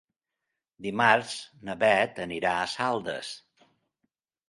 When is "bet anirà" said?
1.85-2.57